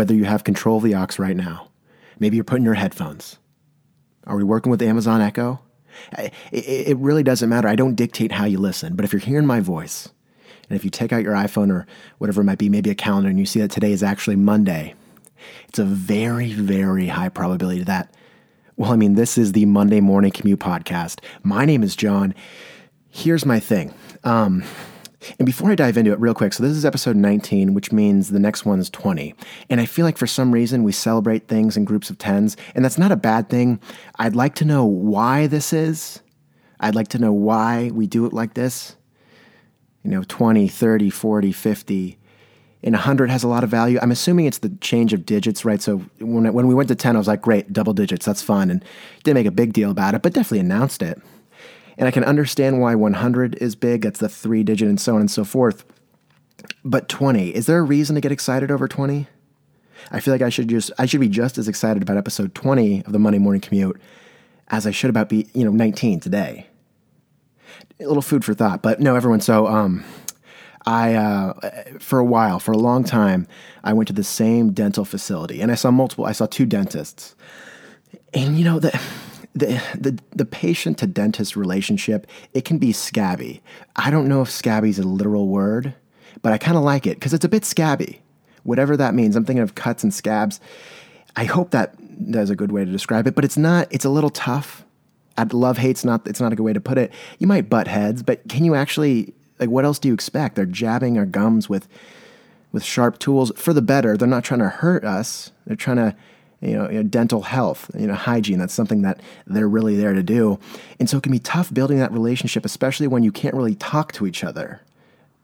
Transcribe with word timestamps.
whether 0.00 0.14
you 0.14 0.24
have 0.24 0.44
control 0.44 0.78
of 0.78 0.82
the 0.82 0.94
aux 0.94 1.08
right 1.18 1.36
now. 1.36 1.68
Maybe 2.18 2.34
you're 2.34 2.42
putting 2.42 2.64
your 2.64 2.72
headphones. 2.72 3.36
Are 4.26 4.34
we 4.34 4.42
working 4.42 4.70
with 4.70 4.80
Amazon 4.80 5.20
Echo? 5.20 5.60
It, 6.50 6.96
really 6.96 7.22
doesn't 7.22 7.50
matter. 7.50 7.68
I 7.68 7.76
don't 7.76 7.96
dictate 7.96 8.32
how 8.32 8.46
you 8.46 8.56
listen, 8.56 8.96
but 8.96 9.04
if 9.04 9.12
you're 9.12 9.20
hearing 9.20 9.44
my 9.44 9.60
voice, 9.60 10.08
and 10.70 10.74
if 10.74 10.84
you 10.84 10.90
take 10.90 11.12
out 11.12 11.22
your 11.22 11.34
iPhone 11.34 11.70
or 11.70 11.86
whatever 12.16 12.40
it 12.40 12.44
might 12.44 12.56
be, 12.56 12.70
maybe 12.70 12.88
a 12.88 12.94
calendar, 12.94 13.28
and 13.28 13.38
you 13.38 13.44
see 13.44 13.60
that 13.60 13.72
today 13.72 13.92
is 13.92 14.02
actually 14.02 14.36
Monday, 14.36 14.94
it's 15.68 15.78
a 15.78 15.84
very, 15.84 16.50
very 16.54 17.08
high 17.08 17.28
probability 17.28 17.82
that, 17.82 18.14
well, 18.78 18.92
I 18.92 18.96
mean, 18.96 19.16
this 19.16 19.36
is 19.36 19.52
the 19.52 19.66
Monday 19.66 20.00
Morning 20.00 20.30
Commute 20.30 20.60
Podcast. 20.60 21.20
My 21.42 21.66
name 21.66 21.82
is 21.82 21.94
John. 21.94 22.34
Here's 23.10 23.44
my 23.44 23.60
thing. 23.60 23.92
Um, 24.24 24.64
and 25.38 25.46
before 25.46 25.70
I 25.70 25.74
dive 25.74 25.96
into 25.96 26.12
it, 26.12 26.20
real 26.20 26.34
quick, 26.34 26.52
so 26.52 26.62
this 26.62 26.76
is 26.76 26.84
episode 26.84 27.16
19, 27.16 27.74
which 27.74 27.92
means 27.92 28.30
the 28.30 28.38
next 28.38 28.64
one 28.64 28.80
is 28.80 28.88
20. 28.90 29.34
And 29.68 29.80
I 29.80 29.86
feel 29.86 30.04
like 30.04 30.18
for 30.18 30.26
some 30.26 30.52
reason 30.52 30.82
we 30.82 30.92
celebrate 30.92 31.46
things 31.46 31.76
in 31.76 31.84
groups 31.84 32.10
of 32.10 32.18
10s, 32.18 32.56
and 32.74 32.84
that's 32.84 32.98
not 32.98 33.12
a 33.12 33.16
bad 33.16 33.48
thing. 33.48 33.80
I'd 34.18 34.36
like 34.36 34.54
to 34.56 34.64
know 34.64 34.84
why 34.84 35.46
this 35.46 35.72
is. 35.72 36.20
I'd 36.80 36.94
like 36.94 37.08
to 37.08 37.18
know 37.18 37.32
why 37.32 37.90
we 37.92 38.06
do 38.06 38.24
it 38.24 38.32
like 38.32 38.54
this. 38.54 38.96
You 40.02 40.10
know, 40.10 40.22
20, 40.26 40.68
30, 40.68 41.10
40, 41.10 41.52
50. 41.52 42.18
And 42.82 42.94
100 42.94 43.30
has 43.30 43.42
a 43.42 43.48
lot 43.48 43.62
of 43.62 43.68
value. 43.68 43.98
I'm 44.00 44.10
assuming 44.10 44.46
it's 44.46 44.58
the 44.58 44.70
change 44.80 45.12
of 45.12 45.26
digits, 45.26 45.66
right? 45.66 45.82
So 45.82 45.98
when, 46.18 46.50
when 46.54 46.66
we 46.66 46.74
went 46.74 46.88
to 46.88 46.94
10, 46.94 47.14
I 47.14 47.18
was 47.18 47.28
like, 47.28 47.42
great, 47.42 47.74
double 47.74 47.92
digits, 47.92 48.24
that's 48.24 48.40
fun. 48.40 48.70
And 48.70 48.82
didn't 49.22 49.34
make 49.34 49.46
a 49.46 49.50
big 49.50 49.74
deal 49.74 49.90
about 49.90 50.14
it, 50.14 50.22
but 50.22 50.32
definitely 50.32 50.60
announced 50.60 51.02
it. 51.02 51.20
And 52.00 52.08
I 52.08 52.12
can 52.12 52.24
understand 52.24 52.80
why 52.80 52.94
100 52.94 53.56
is 53.56 53.76
big, 53.76 54.00
that's 54.00 54.20
the 54.20 54.28
three 54.30 54.62
digit 54.62 54.88
and 54.88 54.98
so 54.98 55.16
on 55.16 55.20
and 55.20 55.30
so 55.30 55.44
forth. 55.44 55.84
But 56.82 57.10
20, 57.10 57.50
is 57.50 57.66
there 57.66 57.78
a 57.78 57.82
reason 57.82 58.14
to 58.14 58.22
get 58.22 58.32
excited 58.32 58.70
over 58.70 58.88
20? 58.88 59.26
I 60.10 60.20
feel 60.20 60.32
like 60.32 60.40
I 60.40 60.48
should 60.48 60.68
just 60.68 60.90
I 60.98 61.04
should 61.04 61.20
be 61.20 61.28
just 61.28 61.58
as 61.58 61.68
excited 61.68 62.02
about 62.02 62.16
episode 62.16 62.54
20 62.54 63.04
of 63.04 63.12
the 63.12 63.18
Monday 63.18 63.38
morning 63.38 63.60
commute 63.60 64.00
as 64.68 64.86
I 64.86 64.92
should 64.92 65.10
about 65.10 65.28
be, 65.28 65.46
you 65.52 65.62
know, 65.62 65.72
19 65.72 66.20
today. 66.20 66.68
A 68.00 68.06
little 68.06 68.22
food 68.22 68.46
for 68.46 68.54
thought, 68.54 68.80
but 68.80 68.98
no, 68.98 69.14
everyone. 69.14 69.42
So, 69.42 69.66
um, 69.66 70.02
I, 70.86 71.14
uh, 71.14 71.52
for 71.98 72.18
a 72.18 72.24
while, 72.24 72.58
for 72.58 72.72
a 72.72 72.78
long 72.78 73.04
time, 73.04 73.46
I 73.84 73.92
went 73.92 74.06
to 74.08 74.14
the 74.14 74.24
same 74.24 74.72
dental 74.72 75.04
facility 75.04 75.60
and 75.60 75.70
I 75.70 75.74
saw 75.74 75.90
multiple, 75.90 76.24
I 76.24 76.32
saw 76.32 76.46
two 76.46 76.64
dentists. 76.64 77.34
And, 78.32 78.56
you 78.56 78.64
know, 78.64 78.78
the, 78.78 78.98
the, 79.54 79.82
the, 79.98 80.18
the 80.34 80.44
patient 80.44 80.98
to 80.98 81.06
dentist 81.06 81.56
relationship, 81.56 82.26
it 82.54 82.64
can 82.64 82.78
be 82.78 82.92
scabby. 82.92 83.62
I 83.96 84.10
don't 84.10 84.28
know 84.28 84.42
if 84.42 84.50
scabby 84.50 84.90
is 84.90 84.98
a 84.98 85.02
literal 85.02 85.48
word, 85.48 85.94
but 86.42 86.52
I 86.52 86.58
kind 86.58 86.76
of 86.76 86.84
like 86.84 87.06
it 87.06 87.16
because 87.16 87.34
it's 87.34 87.44
a 87.44 87.48
bit 87.48 87.64
scabby. 87.64 88.22
Whatever 88.62 88.96
that 88.96 89.14
means. 89.14 89.36
I'm 89.36 89.44
thinking 89.44 89.62
of 89.62 89.74
cuts 89.74 90.02
and 90.04 90.12
scabs. 90.12 90.60
I 91.34 91.44
hope 91.44 91.70
that 91.70 91.94
that's 91.98 92.50
a 92.50 92.56
good 92.56 92.72
way 92.72 92.84
to 92.84 92.90
describe 92.90 93.26
it, 93.26 93.34
but 93.34 93.44
it's 93.44 93.56
not, 93.56 93.88
it's 93.90 94.04
a 94.04 94.10
little 94.10 94.30
tough. 94.30 94.84
Love 95.52 95.78
hate's 95.78 96.04
not, 96.04 96.26
it's 96.26 96.40
not 96.40 96.52
a 96.52 96.56
good 96.56 96.64
way 96.64 96.74
to 96.74 96.80
put 96.80 96.98
it. 96.98 97.10
You 97.38 97.46
might 97.46 97.70
butt 97.70 97.88
heads, 97.88 98.22
but 98.22 98.46
can 98.48 98.62
you 98.62 98.74
actually, 98.74 99.32
like, 99.58 99.70
what 99.70 99.86
else 99.86 99.98
do 99.98 100.08
you 100.08 100.14
expect? 100.14 100.54
They're 100.54 100.66
jabbing 100.66 101.16
our 101.16 101.24
gums 101.24 101.66
with, 101.66 101.88
with 102.72 102.84
sharp 102.84 103.18
tools 103.18 103.50
for 103.56 103.72
the 103.72 103.80
better. 103.80 104.18
They're 104.18 104.28
not 104.28 104.44
trying 104.44 104.60
to 104.60 104.68
hurt 104.68 105.02
us. 105.02 105.50
They're 105.66 105.76
trying 105.76 105.96
to 105.96 106.14
you 106.60 106.74
know, 106.76 106.88
you 106.90 106.96
know, 106.96 107.02
dental 107.02 107.42
health, 107.42 107.90
you 107.98 108.06
know, 108.06 108.14
hygiene. 108.14 108.58
That's 108.58 108.74
something 108.74 109.02
that 109.02 109.20
they're 109.46 109.68
really 109.68 109.96
there 109.96 110.12
to 110.12 110.22
do. 110.22 110.58
And 110.98 111.08
so 111.08 111.16
it 111.16 111.22
can 111.22 111.32
be 111.32 111.38
tough 111.38 111.72
building 111.72 111.98
that 111.98 112.12
relationship, 112.12 112.64
especially 112.64 113.06
when 113.06 113.22
you 113.22 113.32
can't 113.32 113.54
really 113.54 113.74
talk 113.74 114.12
to 114.12 114.26
each 114.26 114.44
other. 114.44 114.80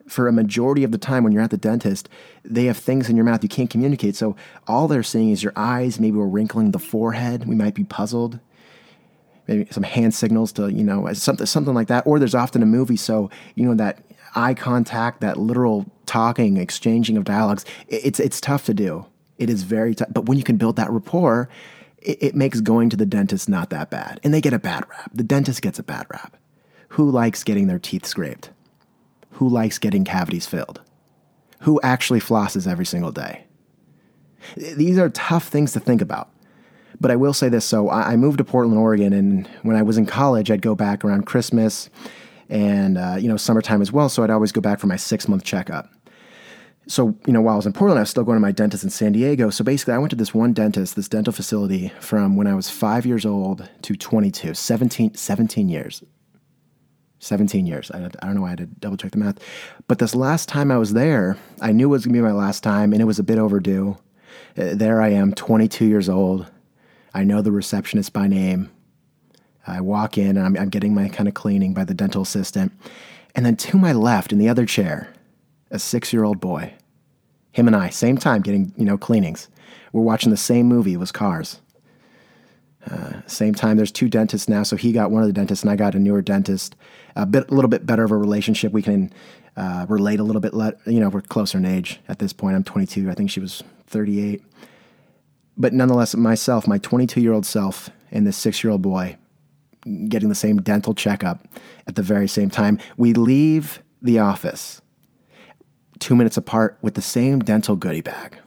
For 0.07 0.27
a 0.27 0.31
majority 0.31 0.83
of 0.83 0.91
the 0.91 0.97
time 0.97 1.23
when 1.23 1.33
you're 1.33 1.41
at 1.41 1.49
the 1.49 1.57
dentist, 1.57 2.07
they 2.45 2.65
have 2.65 2.77
things 2.77 3.09
in 3.09 3.17
your 3.17 3.25
mouth 3.25 3.43
you 3.43 3.49
can't 3.49 3.69
communicate. 3.69 4.15
So 4.15 4.35
all 4.65 4.87
they're 4.87 5.03
seeing 5.03 5.31
is 5.31 5.43
your 5.43 5.53
eyes. 5.55 5.99
Maybe 5.99 6.17
we're 6.17 6.27
wrinkling 6.27 6.71
the 6.71 6.79
forehead. 6.79 7.45
We 7.45 7.55
might 7.55 7.73
be 7.73 7.83
puzzled. 7.83 8.39
Maybe 9.47 9.67
some 9.71 9.83
hand 9.83 10.13
signals 10.13 10.51
to, 10.53 10.71
you 10.71 10.83
know, 10.83 11.11
something, 11.13 11.45
something 11.45 11.73
like 11.73 11.87
that. 11.87 12.05
Or 12.05 12.19
there's 12.19 12.35
often 12.35 12.63
a 12.63 12.65
movie. 12.65 12.95
So, 12.95 13.29
you 13.55 13.65
know, 13.65 13.75
that 13.75 14.01
eye 14.35 14.53
contact, 14.53 15.21
that 15.21 15.37
literal 15.37 15.85
talking, 16.05 16.57
exchanging 16.57 17.17
of 17.17 17.23
dialogues, 17.23 17.65
it's, 17.87 18.19
it's 18.19 18.39
tough 18.39 18.65
to 18.65 18.73
do. 18.73 19.05
It 19.37 19.49
is 19.49 19.63
very 19.63 19.95
tough. 19.95 20.09
But 20.11 20.25
when 20.25 20.37
you 20.37 20.43
can 20.43 20.57
build 20.57 20.75
that 20.77 20.89
rapport, 20.89 21.49
it, 21.99 22.21
it 22.21 22.35
makes 22.35 22.61
going 22.61 22.89
to 22.89 22.97
the 22.97 23.05
dentist 23.05 23.47
not 23.49 23.69
that 23.69 23.89
bad. 23.89 24.19
And 24.23 24.33
they 24.33 24.41
get 24.41 24.53
a 24.53 24.59
bad 24.59 24.87
rap. 24.89 25.11
The 25.13 25.23
dentist 25.23 25.61
gets 25.61 25.79
a 25.79 25.83
bad 25.83 26.07
rap. 26.09 26.37
Who 26.89 27.09
likes 27.09 27.43
getting 27.43 27.67
their 27.67 27.79
teeth 27.79 28.05
scraped? 28.05 28.51
Who 29.31 29.47
likes 29.47 29.77
getting 29.77 30.03
cavities 30.03 30.47
filled? 30.47 30.81
Who 31.61 31.79
actually 31.81 32.19
flosses 32.19 32.69
every 32.69 32.85
single 32.85 33.11
day? 33.11 33.45
These 34.55 34.97
are 34.97 35.09
tough 35.09 35.47
things 35.47 35.73
to 35.73 35.79
think 35.79 36.01
about. 36.01 36.29
But 36.99 37.11
I 37.11 37.15
will 37.15 37.33
say 37.33 37.49
this 37.49 37.65
so 37.65 37.91
I 37.91 38.15
moved 38.15 38.39
to 38.39 38.43
Portland, 38.43 38.79
Oregon, 38.79 39.13
and 39.13 39.47
when 39.61 39.75
I 39.75 39.83
was 39.83 39.97
in 39.97 40.07
college, 40.07 40.49
I'd 40.49 40.63
go 40.63 40.73
back 40.73 41.05
around 41.05 41.27
Christmas 41.27 41.91
and 42.49 42.97
uh, 42.97 43.17
you 43.19 43.27
know 43.27 43.37
summertime 43.37 43.83
as 43.83 43.91
well. 43.91 44.09
So 44.09 44.23
I'd 44.23 44.31
always 44.31 44.51
go 44.51 44.61
back 44.61 44.79
for 44.79 44.87
my 44.87 44.95
six 44.95 45.27
month 45.27 45.43
checkup 45.43 45.91
so 46.87 47.17
you 47.25 47.33
know 47.33 47.41
while 47.41 47.53
I 47.53 47.57
was 47.57 47.65
in 47.65 47.73
Portland, 47.73 47.99
I 47.99 48.01
was 48.01 48.09
still 48.09 48.23
going 48.23 48.37
to 48.37 48.41
my 48.41 48.51
dentist 48.51 48.83
in 48.83 48.89
San 48.89 49.11
Diego. 49.11 49.49
So 49.49 49.63
basically, 49.63 49.93
I 49.93 49.97
went 49.97 50.09
to 50.11 50.15
this 50.15 50.33
one 50.33 50.53
dentist, 50.53 50.95
this 50.95 51.09
dental 51.09 51.33
facility, 51.33 51.91
from 51.99 52.35
when 52.35 52.47
I 52.47 52.55
was 52.55 52.69
five 52.69 53.05
years 53.05 53.25
old 53.25 53.69
to 53.83 53.95
22, 53.95 54.53
17, 54.53 55.15
17 55.15 55.69
years. 55.69 56.03
17 57.19 57.65
years. 57.65 57.89
I, 57.91 58.05
I 58.05 58.25
don't 58.25 58.35
know 58.35 58.41
why 58.41 58.47
I 58.47 58.51
had 58.51 58.59
to 58.59 58.65
double 58.65 58.97
check 58.97 59.11
the 59.11 59.17
math. 59.17 59.39
But 59.87 59.99
this 59.99 60.13
last 60.13 60.47
time 60.47 60.71
I 60.71 60.77
was 60.77 60.93
there, 60.93 61.37
I 61.61 61.71
knew 61.71 61.87
it 61.87 61.91
was 61.91 62.05
going 62.05 62.13
to 62.13 62.19
be 62.19 62.23
my 62.23 62.31
last 62.31 62.63
time, 62.63 62.93
and 62.93 63.01
it 63.01 63.05
was 63.05 63.19
a 63.19 63.23
bit 63.23 63.39
overdue. 63.39 63.97
Uh, 64.57 64.75
there 64.75 65.01
I 65.01 65.09
am, 65.09 65.33
22 65.33 65.85
years 65.85 66.09
old. 66.09 66.49
I 67.13 67.23
know 67.23 67.41
the 67.41 67.51
receptionist 67.51 68.13
by 68.13 68.27
name. 68.27 68.69
I 69.65 69.81
walk 69.81 70.17
in, 70.17 70.37
and 70.37 70.45
I'm, 70.45 70.57
I'm 70.57 70.69
getting 70.69 70.93
my 70.93 71.09
kind 71.09 71.27
of 71.27 71.33
cleaning 71.33 71.73
by 71.73 71.83
the 71.83 71.93
dental 71.93 72.21
assistant. 72.21 72.71
And 73.35 73.45
then 73.45 73.55
to 73.57 73.77
my 73.77 73.93
left, 73.93 74.31
in 74.31 74.37
the 74.37 74.49
other 74.49 74.65
chair, 74.65 75.13
a 75.71 75.79
six 75.79 76.13
year 76.13 76.23
old 76.23 76.39
boy. 76.39 76.73
Him 77.51 77.67
and 77.67 77.75
I, 77.75 77.89
same 77.89 78.17
time, 78.17 78.41
getting, 78.41 78.73
you 78.77 78.85
know, 78.85 78.97
cleanings. 78.97 79.47
We're 79.91 80.03
watching 80.03 80.29
the 80.29 80.37
same 80.37 80.67
movie, 80.67 80.93
it 80.93 80.97
was 80.97 81.11
Cars. 81.11 81.59
Uh, 82.89 83.21
same 83.25 83.53
time, 83.53 83.77
there's 83.77 83.91
two 83.91 84.07
dentists 84.07 84.47
now, 84.47 84.63
so 84.63 84.75
he 84.75 84.91
got 84.91 85.11
one 85.11 85.21
of 85.21 85.27
the 85.27 85.33
dentists, 85.33 85.63
and 85.63 85.71
I 85.71 85.75
got 85.75 85.95
a 85.95 85.99
newer 85.99 86.21
dentist. 86.21 86.75
A 87.15 87.25
bit, 87.25 87.49
a 87.49 87.53
little 87.53 87.69
bit 87.69 87.85
better 87.85 88.03
of 88.03 88.11
a 88.11 88.17
relationship. 88.17 88.71
We 88.71 88.81
can 88.81 89.11
uh, 89.57 89.85
relate 89.89 90.19
a 90.19 90.23
little 90.23 90.39
bit. 90.39 90.53
Let 90.53 90.77
you 90.85 90.99
know, 90.99 91.09
we're 91.09 91.21
closer 91.21 91.57
in 91.57 91.65
age 91.65 91.99
at 92.07 92.19
this 92.19 92.31
point. 92.31 92.55
I'm 92.55 92.63
22. 92.63 93.09
I 93.09 93.13
think 93.13 93.31
she 93.31 93.39
was 93.39 93.63
38. 93.87 94.43
But 95.57 95.73
nonetheless, 95.73 96.15
myself, 96.15 96.67
my 96.67 96.77
22 96.77 97.19
year 97.19 97.33
old 97.33 97.45
self, 97.45 97.89
and 98.11 98.25
this 98.27 98.37
six 98.37 98.63
year 98.63 98.71
old 98.71 98.83
boy, 98.83 99.17
getting 100.07 100.29
the 100.29 100.35
same 100.35 100.61
dental 100.61 100.93
checkup 100.93 101.45
at 101.87 101.95
the 101.95 102.03
very 102.03 102.27
same 102.27 102.49
time. 102.49 102.79
We 102.97 103.13
leave 103.13 103.81
the 104.01 104.19
office 104.19 104.81
two 105.99 106.15
minutes 106.15 106.37
apart 106.37 106.77
with 106.81 106.95
the 106.95 107.01
same 107.01 107.39
dental 107.39 107.75
goodie 107.75 108.01
bag. 108.01 108.37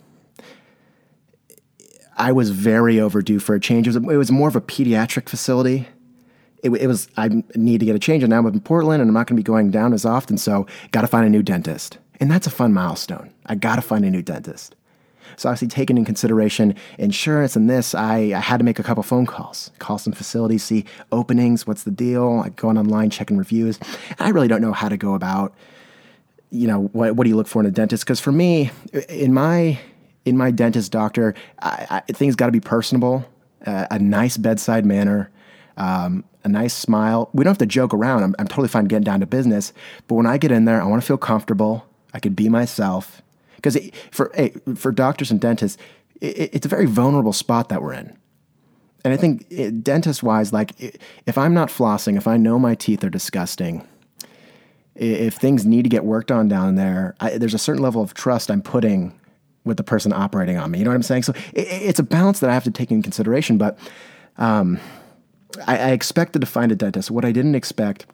I 2.17 2.33
was 2.33 2.51
very 2.51 3.01
overdue 3.01 3.39
for 3.39 3.55
a 3.55 3.61
change. 3.61 3.89
It 3.89 3.95
was, 3.95 3.97
it 3.97 4.17
was 4.17 4.31
more 4.31 4.49
of 4.49 4.55
a 4.55 4.61
pediatric 4.61 5.29
facility. 5.29 5.89
It, 6.63 6.71
it, 6.71 6.87
was, 6.87 7.09
I 7.17 7.43
need 7.55 7.81
to 7.81 7.87
get 7.87 7.97
a 7.97 7.99
change. 7.99 8.23
And 8.23 8.31
now 8.31 8.39
I'm 8.39 8.47
in 8.47 8.61
Portland 8.61 9.01
and 9.01 9.09
I'm 9.09 9.15
not 9.15 9.27
going 9.27 9.37
to 9.37 9.43
be 9.43 9.43
going 9.43 9.71
down 9.71 9.95
as 9.95 10.05
often. 10.05 10.37
So, 10.37 10.67
got 10.91 11.01
to 11.01 11.07
find 11.07 11.25
a 11.25 11.31
new 11.31 11.43
dentist. 11.43 11.97
And 12.21 12.31
that's 12.31 12.47
a 12.47 12.51
fun 12.51 12.75
milestone. 12.75 13.33
I 13.47 13.55
got 13.55 13.77
to 13.77 13.83
find 13.83 14.05
a 14.05 14.11
new 14.11 14.21
dentist. 14.21 14.77
So, 15.39 15.49
obviously, 15.49 15.69
taking 15.69 15.97
in 15.97 16.05
consideration 16.05 16.75
insurance 16.99 17.57
and 17.57 17.71
this, 17.71 17.95
I, 17.95 18.17
I 18.35 18.41
had 18.41 18.59
to 18.59 18.65
make 18.65 18.79
a 18.79 18.83
couple 18.83 19.03
phone 19.03 19.25
calls, 19.25 19.71
call 19.79 19.97
some 19.97 20.13
facilities, 20.13 20.63
see 20.63 20.85
openings, 21.13 21.67
what's 21.67 21.85
the 21.85 21.91
deal, 21.91 22.43
I 22.45 22.51
go 22.51 22.69
on 22.69 22.77
online, 22.77 23.09
checking 23.09 23.39
reviews. 23.39 23.81
I 24.19 24.29
really 24.29 24.49
don't 24.49 24.61
know 24.61 24.73
how 24.75 24.91
to 24.91 24.99
go 24.99 25.15
about 25.15 25.55
you 26.51 26.67
know, 26.67 26.89
what, 26.93 27.17
what 27.17 27.25
do 27.25 27.31
you 27.31 27.37
look 27.37 27.47
for 27.47 27.61
in 27.61 27.67
a 27.67 27.71
dentist? 27.71 28.05
Because 28.05 28.21
for 28.21 28.33
me, 28.33 28.71
in 29.09 29.33
my 29.33 29.79
in 30.25 30.37
my 30.37 30.51
dentist 30.51 30.93
doctor, 30.93 31.35
I, 31.63 32.03
I, 32.09 32.13
things 32.13 32.37
got 32.37 32.47
to 32.47 32.53
be 32.53 32.61
personable, 32.61 33.25
uh, 33.67 33.87
a 33.91 33.99
nice 33.99 34.37
bedside 34.37 34.85
manner, 34.85 35.31
um, 35.77 36.25
a 36.45 36.49
nice 36.49 36.75
smile. 36.75 37.31
We 37.33 37.43
don't 37.43 37.53
have 37.53 37.59
to 37.59 37.67
joke 37.67 37.95
around. 37.95 38.23
I'm, 38.23 38.35
I'm 38.39 38.47
totally 38.47 38.69
fine 38.69 38.85
getting 38.85 39.05
down 39.05 39.21
to 39.21 39.27
business. 39.27 39.73
But 40.09 40.17
when 40.17 40.27
I 40.27 40.37
get 40.37 40.53
in 40.53 40.67
there, 40.67 40.83
I 40.83 40.87
want 40.87 41.03
to 41.03 41.07
feel 41.07 41.17
comfortable. 41.17 41.87
I 42.13 42.21
could 42.21 42.37
be 42.37 42.49
myself. 42.49 43.23
Because 43.57 43.79
for 44.11 44.33
for 44.75 44.93
doctors 44.93 45.31
and 45.31 45.41
dentists, 45.41 45.79
it, 46.21 46.51
it's 46.55 46.67
a 46.67 46.69
very 46.69 46.87
vulnerable 46.87 47.33
spot 47.33 47.69
that 47.69 47.83
we're 47.83 47.95
in. 47.95 48.17
And 49.05 49.15
I 49.15 49.17
think 49.17 49.49
dentist 49.83 50.23
wise, 50.23 50.53
like 50.53 50.73
if 51.27 51.39
I'm 51.39 51.55
not 51.55 51.69
flossing, 51.71 52.17
if 52.17 52.27
I 52.27 52.37
know 52.37 52.59
my 52.59 52.75
teeth 52.75 53.03
are 53.05 53.11
disgusting, 53.11 53.87
if 54.95 55.35
things 55.35 55.65
need 55.65 55.83
to 55.83 55.89
get 55.89 56.05
worked 56.05 56.31
on 56.31 56.49
down 56.49 56.75
there, 56.75 57.15
I, 57.21 57.39
there's 57.39 57.55
a 57.55 57.59
certain 57.59 57.83
level 57.83 58.03
of 58.03 58.15
trust 58.15 58.51
I'm 58.51 58.63
putting 58.63 59.19
with 59.65 59.77
the 59.77 59.85
person 59.85 60.13
operating 60.13 60.57
on 60.57 60.71
me. 60.71 60.79
You 60.79 60.85
know 60.85 60.91
what 60.91 60.97
I'm 60.97 61.03
saying? 61.03 61.25
So 61.25 61.33
it, 61.53 61.67
it's 61.69 61.99
a 61.99 62.03
balance 62.03 62.41
that 62.41 62.51
I 62.51 62.55
have 62.55 62.65
to 62.65 62.71
take 62.71 62.91
in 62.91 63.03
consideration. 63.03 63.59
But 63.59 63.79
um, 64.39 64.81
I, 65.67 65.79
I, 65.79 65.91
expected 65.91 66.41
to 66.41 66.47
find 66.47 66.73
a 66.73 66.77
dentist. 66.77 67.11
What 67.11 67.25
I 67.25 67.33
didn't 67.33 67.55
expect 67.55 68.07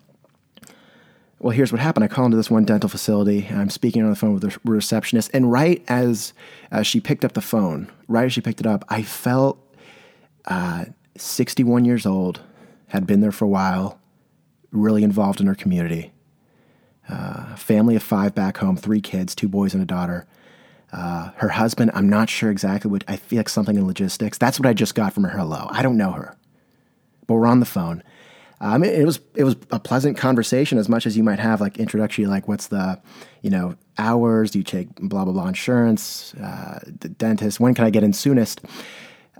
Well, 1.39 1.53
here's 1.53 1.71
what 1.71 1.81
happened. 1.81 2.05
I 2.05 2.09
call 2.09 2.25
into 2.25 2.37
this 2.37 2.51
one 2.51 2.65
dental 2.65 2.89
facility. 2.89 3.49
I'm 3.51 3.71
speaking 3.71 4.03
on 4.03 4.11
the 4.11 4.17
phone 4.17 4.35
with 4.35 4.43
the 4.43 4.59
receptionist, 4.65 5.31
and 5.33 5.53
right 5.53 5.85
as 5.89 6.33
uh, 6.73 6.83
she 6.83 7.01
picked 7.01 7.25
up 7.25 7.35
the 7.35 7.41
phone, 7.41 7.91
right 8.09 8.25
as 8.25 8.33
she 8.33 8.41
picked 8.41 8.61
it 8.61 8.67
up, 8.67 8.85
I 8.89 9.03
felt 9.03 9.59
uh, 10.47 10.87
61 11.17 11.85
years 11.85 12.07
old, 12.07 12.41
had 12.89 13.07
been 13.07 13.21
there 13.21 13.33
for 13.33 13.45
a 13.45 13.49
while, 13.49 14.01
really 14.71 15.03
involved 15.03 15.41
in 15.41 15.47
her 15.47 15.55
community. 15.55 16.13
Uh, 17.09 17.55
family 17.57 17.95
of 17.95 18.03
five 18.03 18.35
back 18.35 18.57
home, 18.57 18.77
three 18.77 19.01
kids, 19.01 19.35
two 19.35 19.49
boys 19.49 19.75
and 19.75 19.83
a 19.83 19.87
daughter. 19.87 20.27
Uh, 20.93 21.31
her 21.37 21.49
husband, 21.49 21.91
I'm 21.95 22.09
not 22.09 22.29
sure 22.29 22.51
exactly 22.51 22.91
what, 22.91 23.05
I 23.07 23.17
feel 23.17 23.39
like 23.39 23.49
something 23.49 23.77
in 23.77 23.87
logistics. 23.87 24.39
That's 24.39 24.59
what 24.59 24.67
I 24.67 24.73
just 24.73 24.95
got 24.95 25.13
from 25.13 25.25
her 25.25 25.37
hello. 25.37 25.69
I 25.71 25.83
don't 25.83 25.97
know 25.97 26.13
her, 26.13 26.37
but 27.27 27.35
we're 27.35 27.47
on 27.47 27.61
the 27.61 27.67
phone. 27.67 28.03
Um, 28.61 28.83
it, 28.83 29.01
it, 29.01 29.05
was 29.05 29.21
it 29.35 29.45
was 29.45 29.57
a 29.71 29.79
pleasant 29.79 30.17
conversation 30.17 30.79
as 30.79 30.89
much 30.89 31.05
as 31.05 31.17
you 31.17 31.23
might 31.23 31.39
have 31.39 31.61
like 31.61 31.77
introductory 31.77 32.25
like 32.25 32.49
what's 32.49 32.69
the 32.69 32.99
you 33.43 33.51
know 33.51 33.77
hours 33.99 34.51
do 34.51 34.59
you 34.59 34.65
take 34.65 34.95
blah 34.97 35.25
blah 35.25 35.35
blah 35.35 35.47
insurance 35.47 36.33
uh, 36.37 36.81
the 37.01 37.11
dentist 37.11 37.61
when 37.61 37.75
can 37.75 37.85
I 37.85 37.91
get 37.91 38.03
in 38.03 38.15
soonest 38.15 38.63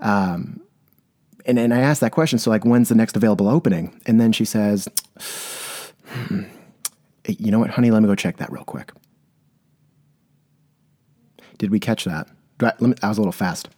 um, 0.03 0.61
and 1.47 1.57
and 1.57 1.73
I 1.73 1.79
asked 1.79 2.01
that 2.01 2.11
question 2.11 2.37
so 2.37 2.51
like 2.51 2.63
when's 2.63 2.89
the 2.89 2.95
next 2.95 3.15
available 3.15 3.47
opening 3.47 3.99
and 4.05 4.21
then 4.21 4.31
she 4.33 4.45
says 4.45 4.87
hmm, 6.07 6.43
you 7.27 7.51
know 7.51 7.59
what 7.59 7.71
honey 7.71 7.91
let 7.91 8.01
me 8.01 8.07
go 8.07 8.15
check 8.15 8.37
that 8.37 8.51
real 8.51 8.63
quick 8.63 8.91
did 11.57 11.71
we 11.71 11.79
catch 11.79 12.05
that 12.05 12.27
I, 12.59 12.73
me, 12.79 12.93
was 13.01 13.17
a 13.17 13.21
little 13.21 13.31
fast 13.31 13.69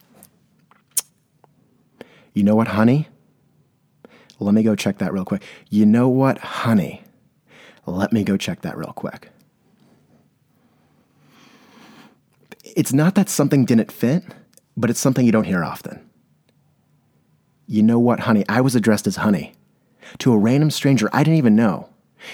you 2.33 2.43
know 2.43 2.55
what 2.55 2.69
honey 2.69 3.07
let 4.39 4.53
me 4.53 4.63
go 4.63 4.75
check 4.75 4.99
that 4.99 5.13
real 5.13 5.25
quick. 5.25 5.43
You 5.69 5.85
know 5.85 6.07
what, 6.07 6.37
honey? 6.39 7.03
Let 7.85 8.13
me 8.13 8.23
go 8.23 8.37
check 8.37 8.61
that 8.61 8.77
real 8.77 8.93
quick. 8.93 9.29
It's 12.63 12.93
not 12.93 13.15
that 13.15 13.29
something 13.29 13.65
didn't 13.65 13.91
fit, 13.91 14.23
but 14.77 14.89
it's 14.89 14.99
something 14.99 15.25
you 15.25 15.31
don't 15.31 15.45
hear 15.45 15.63
often. 15.63 16.07
You 17.67 17.83
know 17.83 17.99
what, 17.99 18.21
honey? 18.21 18.45
I 18.47 18.61
was 18.61 18.75
addressed 18.75 19.07
as 19.07 19.17
honey 19.17 19.53
to 20.19 20.31
a 20.33 20.37
random 20.37 20.71
stranger 20.71 21.09
I 21.11 21.23
didn't 21.23 21.37
even 21.37 21.55
know. 21.55 21.89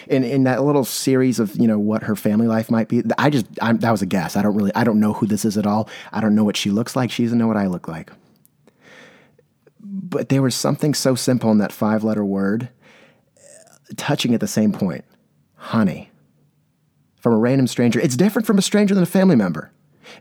In, 0.07 0.23
in 0.23 0.43
that 0.45 0.63
little 0.63 0.83
series 0.83 1.39
of 1.39 1.55
you 1.55 1.67
know 1.67 1.77
what 1.77 2.03
her 2.03 2.15
family 2.15 2.47
life 2.47 2.71
might 2.71 2.87
be, 2.87 3.03
I 3.17 3.29
just 3.29 3.45
I'm, 3.61 3.77
that 3.79 3.91
was 3.91 4.01
a 4.01 4.07
guess. 4.07 4.35
I 4.35 4.41
don't 4.41 4.55
really 4.55 4.73
I 4.73 4.83
don't 4.83 4.99
know 4.99 5.13
who 5.13 5.27
this 5.27 5.45
is 5.45 5.57
at 5.57 5.67
all. 5.67 5.89
I 6.11 6.21
don't 6.21 6.35
know 6.35 6.43
what 6.43 6.57
she 6.57 6.71
looks 6.71 6.95
like. 6.95 7.11
She 7.11 7.23
doesn't 7.23 7.37
know 7.37 7.47
what 7.47 7.57
I 7.57 7.67
look 7.67 7.87
like 7.87 8.11
but 9.87 10.29
there 10.29 10.41
was 10.41 10.55
something 10.55 10.93
so 10.93 11.15
simple 11.15 11.51
in 11.51 11.59
that 11.59 11.71
five 11.71 12.03
letter 12.03 12.25
word 12.25 12.69
touching 13.97 14.33
at 14.33 14.39
the 14.39 14.47
same 14.47 14.71
point 14.71 15.05
honey. 15.55 16.11
From 17.17 17.33
a 17.33 17.37
random 17.37 17.65
stranger. 17.65 17.99
It's 17.99 18.15
different 18.15 18.45
from 18.45 18.59
a 18.59 18.61
stranger 18.61 18.93
than 18.93 19.01
a 19.01 19.07
family 19.07 19.35
member. 19.35 19.71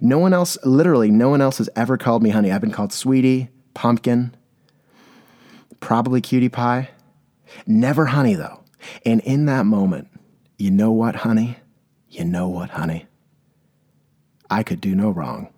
No 0.00 0.18
one 0.18 0.32
else, 0.32 0.56
literally, 0.64 1.10
no 1.10 1.28
one 1.28 1.42
else 1.42 1.58
has 1.58 1.68
ever 1.76 1.98
called 1.98 2.22
me 2.22 2.30
honey. 2.30 2.50
I've 2.50 2.62
been 2.62 2.70
called 2.70 2.94
sweetie, 2.94 3.50
pumpkin, 3.74 4.34
probably 5.80 6.22
cutie 6.22 6.48
pie. 6.48 6.88
Never 7.66 8.06
honey, 8.06 8.34
though. 8.34 8.63
And 9.04 9.20
in 9.22 9.46
that 9.46 9.66
moment, 9.66 10.08
you 10.58 10.70
know 10.70 10.92
what, 10.92 11.16
honey? 11.16 11.58
You 12.08 12.24
know 12.24 12.48
what, 12.48 12.70
honey? 12.70 13.06
I 14.50 14.62
could 14.62 14.80
do 14.80 14.94
no 14.94 15.10
wrong. 15.10 15.48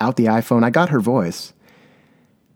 Out 0.00 0.16
the 0.16 0.26
iPhone, 0.26 0.64
I 0.64 0.70
got 0.70 0.88
her 0.88 1.00
voice. 1.00 1.52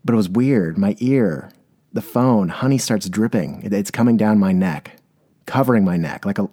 But 0.03 0.13
it 0.13 0.17
was 0.17 0.29
weird. 0.29 0.77
My 0.77 0.95
ear, 0.99 1.51
the 1.93 2.01
phone, 2.01 2.49
honey 2.49 2.77
starts 2.77 3.07
dripping. 3.09 3.61
It's 3.63 3.91
coming 3.91 4.17
down 4.17 4.39
my 4.39 4.51
neck, 4.51 4.97
covering 5.45 5.85
my 5.85 5.97
neck 5.97 6.25
like 6.25 6.39
a 6.39 6.49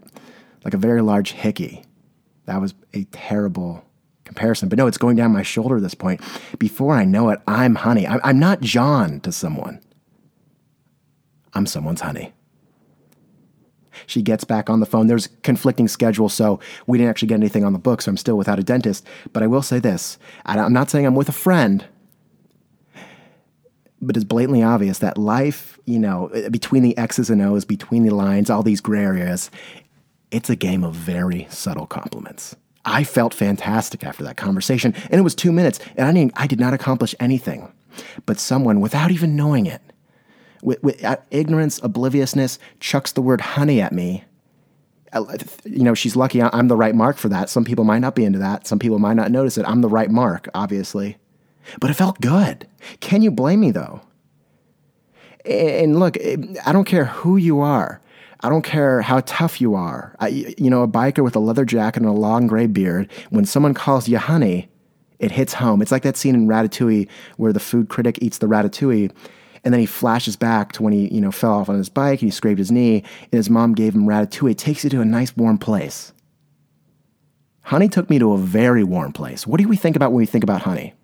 like 0.64 0.74
a 0.74 0.78
very 0.78 1.02
large 1.02 1.32
hickey. 1.32 1.84
That 2.46 2.60
was 2.60 2.74
a 2.94 3.04
terrible 3.04 3.84
comparison. 4.24 4.68
But 4.68 4.78
no, 4.78 4.86
it's 4.86 4.98
going 4.98 5.16
down 5.16 5.32
my 5.32 5.42
shoulder 5.42 5.76
at 5.76 5.82
this 5.82 5.94
point. 5.94 6.20
Before 6.58 6.94
I 6.94 7.04
know 7.04 7.30
it, 7.30 7.40
I'm 7.46 7.74
honey. 7.74 8.06
I'm 8.06 8.38
not 8.38 8.60
John 8.60 9.20
to 9.20 9.32
someone. 9.32 9.80
I'm 11.54 11.66
someone's 11.66 12.00
honey. 12.00 12.32
She 14.06 14.22
gets 14.22 14.44
back 14.44 14.70
on 14.70 14.80
the 14.80 14.86
phone. 14.86 15.06
There's 15.06 15.28
conflicting 15.42 15.86
schedules, 15.86 16.32
so 16.32 16.58
we 16.86 16.98
didn't 16.98 17.10
actually 17.10 17.28
get 17.28 17.34
anything 17.36 17.64
on 17.64 17.72
the 17.72 17.78
book, 17.78 18.02
so 18.02 18.10
I'm 18.10 18.16
still 18.16 18.36
without 18.38 18.58
a 18.58 18.62
dentist. 18.64 19.06
But 19.32 19.42
I 19.42 19.46
will 19.46 19.62
say 19.62 19.78
this 19.78 20.18
I'm 20.46 20.72
not 20.72 20.90
saying 20.90 21.06
I'm 21.06 21.14
with 21.14 21.28
a 21.28 21.32
friend 21.32 21.84
but 24.02 24.16
it's 24.16 24.24
blatantly 24.24 24.62
obvious 24.62 24.98
that 24.98 25.16
life, 25.16 25.78
you 25.86 25.98
know, 25.98 26.30
between 26.50 26.82
the 26.82 26.98
X's 26.98 27.30
and 27.30 27.40
O's, 27.40 27.64
between 27.64 28.04
the 28.04 28.14
lines, 28.14 28.50
all 28.50 28.64
these 28.64 28.80
gray 28.80 29.04
areas, 29.04 29.50
it's 30.32 30.50
a 30.50 30.56
game 30.56 30.82
of 30.82 30.94
very 30.94 31.46
subtle 31.48 31.86
compliments. 31.86 32.56
I 32.84 33.04
felt 33.04 33.32
fantastic 33.32 34.02
after 34.02 34.24
that 34.24 34.36
conversation, 34.36 34.92
and 35.04 35.14
it 35.14 35.22
was 35.22 35.36
two 35.36 35.52
minutes, 35.52 35.78
and 35.96 36.08
I 36.08 36.12
didn't, 36.12 36.32
I 36.34 36.48
did 36.48 36.58
not 36.58 36.74
accomplish 36.74 37.14
anything. 37.20 37.72
But 38.26 38.40
someone, 38.40 38.80
without 38.80 39.12
even 39.12 39.36
knowing 39.36 39.66
it, 39.66 39.80
with, 40.62 40.82
with 40.82 41.04
uh, 41.04 41.16
ignorance, 41.30 41.78
obliviousness, 41.82 42.58
chucks 42.80 43.12
the 43.12 43.20
word 43.20 43.40
honey 43.40 43.80
at 43.80 43.92
me. 43.92 44.24
Uh, 45.12 45.36
you 45.64 45.82
know, 45.82 45.92
she's 45.92 46.16
lucky 46.16 46.40
I'm 46.40 46.68
the 46.68 46.76
right 46.76 46.94
mark 46.94 47.18
for 47.18 47.28
that. 47.28 47.50
Some 47.50 47.64
people 47.64 47.84
might 47.84 47.98
not 47.98 48.14
be 48.14 48.24
into 48.24 48.38
that. 48.38 48.66
Some 48.66 48.78
people 48.78 48.98
might 48.98 49.14
not 49.14 49.30
notice 49.30 49.58
it. 49.58 49.66
I'm 49.68 49.82
the 49.82 49.88
right 49.88 50.10
mark, 50.10 50.48
obviously. 50.54 51.18
But 51.80 51.90
it 51.90 51.94
felt 51.94 52.20
good. 52.20 52.66
Can 53.00 53.20
you 53.20 53.30
blame 53.30 53.60
me 53.60 53.70
though? 53.70 54.00
And 55.44 55.98
look, 55.98 56.16
I 56.64 56.72
don't 56.72 56.84
care 56.84 57.04
who 57.04 57.36
you 57.36 57.60
are. 57.60 58.00
I 58.40 58.48
don't 58.48 58.62
care 58.62 59.02
how 59.02 59.20
tough 59.20 59.60
you 59.60 59.74
are. 59.74 60.16
I, 60.18 60.28
you 60.28 60.70
know, 60.70 60.82
a 60.82 60.88
biker 60.88 61.22
with 61.22 61.36
a 61.36 61.40
leather 61.40 61.64
jacket 61.64 62.02
and 62.02 62.08
a 62.08 62.12
long 62.12 62.46
gray 62.46 62.66
beard, 62.66 63.10
when 63.30 63.44
someone 63.44 63.74
calls 63.74 64.08
you 64.08 64.18
honey, 64.18 64.68
it 65.20 65.30
hits 65.30 65.54
home. 65.54 65.80
It's 65.80 65.92
like 65.92 66.02
that 66.02 66.16
scene 66.16 66.34
in 66.34 66.48
Ratatouille 66.48 67.08
where 67.36 67.52
the 67.52 67.60
food 67.60 67.88
critic 67.88 68.18
eats 68.20 68.38
the 68.38 68.48
ratatouille 68.48 69.12
and 69.64 69.72
then 69.72 69.80
he 69.80 69.86
flashes 69.86 70.36
back 70.36 70.72
to 70.72 70.82
when 70.82 70.92
he, 70.92 71.12
you 71.14 71.20
know, 71.20 71.30
fell 71.30 71.52
off 71.52 71.68
on 71.68 71.76
his 71.76 71.88
bike 71.88 72.20
and 72.20 72.28
he 72.28 72.30
scraped 72.30 72.58
his 72.58 72.72
knee 72.72 73.04
and 73.22 73.32
his 73.32 73.48
mom 73.48 73.74
gave 73.74 73.94
him 73.94 74.06
ratatouille. 74.06 74.52
It 74.52 74.58
takes 74.58 74.82
you 74.84 74.90
to 74.90 75.00
a 75.00 75.04
nice 75.04 75.36
warm 75.36 75.58
place. 75.58 76.12
Honey 77.62 77.88
took 77.88 78.10
me 78.10 78.18
to 78.18 78.32
a 78.32 78.38
very 78.38 78.82
warm 78.82 79.12
place. 79.12 79.46
What 79.46 79.60
do 79.60 79.68
we 79.68 79.76
think 79.76 79.94
about 79.94 80.10
when 80.10 80.18
we 80.18 80.26
think 80.26 80.42
about 80.42 80.62
honey? 80.62 80.94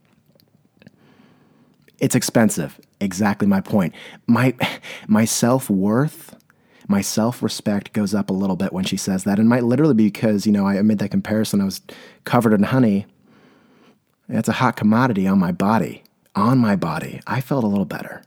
It's 2.01 2.17
expensive. 2.17 2.81
Exactly 3.01 3.47
my 3.47 3.61
point. 3.61 3.95
My 4.27 4.55
my 5.09 5.25
self-worth, 5.25 6.37
my 6.89 7.01
self-respect 7.01 7.93
goes 7.93 8.13
up 8.13 8.29
a 8.29 8.33
little 8.33 8.57
bit 8.57 8.73
when 8.73 8.85
she 8.85 8.97
says 8.97 9.23
that. 9.25 9.39
And 9.39 9.49
might 9.49 9.65
literally 9.65 9.95
be 9.95 10.07
because, 10.07 10.47
you 10.47 10.53
know, 10.53 10.67
I 10.67 10.83
made 10.83 10.99
that 10.99 11.11
comparison. 11.13 11.61
I 11.61 11.65
was 11.65 11.81
covered 12.25 12.53
in 12.53 12.65
honey. 12.65 13.07
It's 14.29 14.49
a 14.49 14.53
hot 14.53 14.77
commodity 14.77 15.29
on 15.29 15.39
my 15.39 15.53
body. 15.53 16.03
On 16.35 16.59
my 16.59 16.75
body. 16.77 17.21
I 17.27 17.41
felt 17.41 17.65
a 17.65 17.69
little 17.69 17.85
better. 17.85 18.23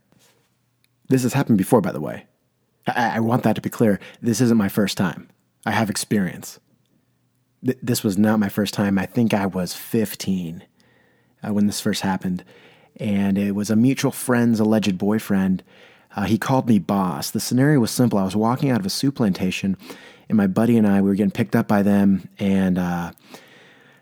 This 1.11 1.23
has 1.23 1.33
happened 1.33 1.57
before, 1.57 1.81
by 1.81 1.91
the 1.91 2.01
way. 2.01 2.25
I, 2.87 3.17
I 3.17 3.19
want 3.19 3.43
that 3.43 3.55
to 3.55 3.61
be 3.61 3.69
clear. 3.69 3.99
This 4.21 4.41
isn't 4.41 4.57
my 4.57 4.69
first 4.69 4.97
time. 4.97 5.29
I 5.65 5.71
have 5.71 5.89
experience. 5.89 6.59
Th- 7.63 7.77
this 7.81 8.03
was 8.03 8.17
not 8.17 8.39
my 8.39 8.49
first 8.49 8.73
time. 8.73 8.97
I 8.97 9.05
think 9.05 9.33
I 9.33 9.45
was 9.45 9.73
15 9.73 10.63
uh, 11.43 11.53
when 11.53 11.67
this 11.67 11.79
first 11.79 12.01
happened 12.01 12.43
and 12.97 13.37
it 13.37 13.53
was 13.53 13.69
a 13.69 13.75
mutual 13.75 14.11
friend's 14.11 14.59
alleged 14.59 14.97
boyfriend. 14.97 15.63
Uh, 16.15 16.23
he 16.23 16.37
called 16.37 16.67
me 16.67 16.79
boss. 16.79 17.31
The 17.31 17.39
scenario 17.39 17.79
was 17.79 17.91
simple. 17.91 18.19
I 18.19 18.23
was 18.23 18.35
walking 18.35 18.69
out 18.69 18.79
of 18.79 18.85
a 18.85 18.89
Souplantation, 18.89 19.75
and 20.27 20.37
my 20.37 20.47
buddy 20.47 20.77
and 20.77 20.85
I 20.85 21.01
we 21.01 21.09
were 21.09 21.15
getting 21.15 21.31
picked 21.31 21.55
up 21.55 21.67
by 21.67 21.83
them, 21.83 22.27
and 22.37 22.77
uh, 22.77 23.11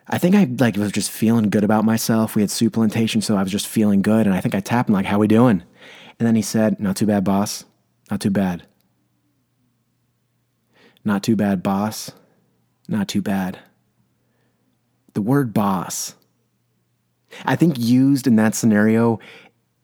I 0.07 0.17
think 0.17 0.35
I 0.35 0.45
like 0.59 0.75
was 0.75 0.91
just 0.91 1.11
feeling 1.11 1.49
good 1.49 1.63
about 1.63 1.85
myself. 1.85 2.35
We 2.35 2.41
had 2.41 2.49
Souplantation, 2.49 3.21
so 3.21 3.37
I 3.37 3.43
was 3.43 3.51
just 3.51 3.67
feeling 3.67 4.01
good, 4.01 4.25
and 4.25 4.35
I 4.35 4.41
think 4.41 4.55
I 4.55 4.59
tapped 4.59 4.89
him 4.89 4.95
like, 4.95 5.05
"How 5.05 5.19
we 5.19 5.27
doing?" 5.27 5.63
And 6.19 6.27
then 6.27 6.35
he 6.35 6.41
said, 6.41 6.79
"Not 6.79 6.95
too 6.97 7.05
bad, 7.05 7.23
boss. 7.23 7.65
Not 8.11 8.19
too 8.21 8.29
bad. 8.29 8.63
Not 11.03 11.23
too 11.23 11.35
bad, 11.35 11.63
boss. 11.63 12.11
Not 12.87 13.07
too 13.07 13.21
bad." 13.21 13.59
The 15.13 15.21
word 15.21 15.53
boss 15.53 16.15
I 17.45 17.55
think 17.55 17.77
used 17.77 18.27
in 18.27 18.35
that 18.37 18.55
scenario, 18.55 19.19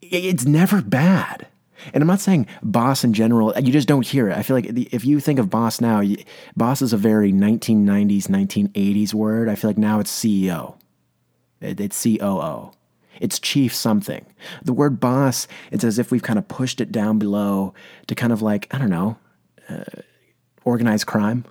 it's 0.02 0.46
never 0.46 0.82
bad. 0.82 1.48
And 1.94 2.02
I'm 2.02 2.08
not 2.08 2.20
saying 2.22 2.48
boss 2.64 3.04
in 3.04 3.14
general, 3.14 3.54
you 3.60 3.72
just 3.72 3.88
don't 3.88 4.06
hear 4.06 4.30
it. 4.30 4.38
I 4.38 4.44
feel 4.44 4.56
like 4.56 4.66
if 4.66 5.06
you 5.06 5.20
think 5.20 5.40
of 5.40 5.50
boss 5.50 5.80
now, 5.80 6.02
boss 6.56 6.82
is 6.82 6.94
a 6.94 6.98
very 6.98 7.32
1990s, 7.32 8.28
1980s 8.28 9.14
word. 9.14 9.50
I 9.50 9.56
feel 9.56 9.70
like 9.70 9.78
now 9.78 10.00
it's 10.00 10.12
CEO, 10.12 10.76
it's 11.62 12.02
COO, 12.02 12.72
it's 13.20 13.40
chief 13.40 13.74
something. 13.74 14.26
The 14.64 14.74
word 14.74 15.00
boss, 15.00 15.48
it's 15.72 15.84
as 15.84 16.00
if 16.00 16.12
we've 16.12 16.24
kind 16.24 16.40
of 16.40 16.48
pushed 16.48 16.82
it 16.82 16.92
down 16.92 17.20
below 17.20 17.74
to 18.08 18.16
kind 18.16 18.34
of 18.34 18.42
like, 18.42 18.68
I 18.74 18.78
don't 18.78 18.90
know, 18.90 19.18
uh, 19.70 19.84
organized 20.64 21.08
crime, 21.08 21.46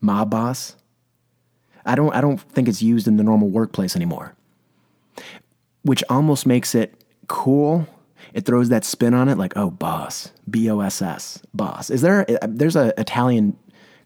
mob 0.00 0.30
boss. 0.30 0.76
I 1.86 1.94
don't, 1.94 2.14
I 2.14 2.20
don't 2.20 2.40
think 2.40 2.68
it's 2.68 2.82
used 2.82 3.08
in 3.08 3.16
the 3.16 3.22
normal 3.22 3.48
workplace 3.48 3.96
anymore 3.96 4.34
which 5.82 6.04
almost 6.10 6.46
makes 6.46 6.74
it 6.74 6.94
cool 7.26 7.86
It 8.34 8.44
throws 8.44 8.68
that 8.68 8.84
spin 8.84 9.14
on 9.14 9.28
it 9.28 9.38
like, 9.38 9.56
oh, 9.56 9.70
boss, 9.70 10.32
B 10.48 10.70
O 10.70 10.80
S 10.80 11.02
S, 11.02 11.40
boss. 11.54 11.90
Is 11.90 12.02
there, 12.02 12.26
there's 12.42 12.76
a 12.76 12.92
Italian 12.98 13.56